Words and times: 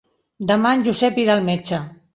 Demà 0.51 0.71
en 0.79 0.83
Josep 0.89 1.23
irà 1.27 1.37
al 1.37 1.47
metge. 1.53 1.87